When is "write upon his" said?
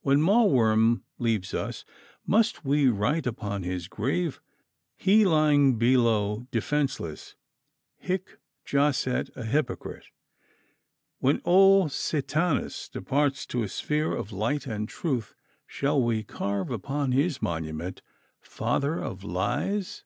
2.88-3.86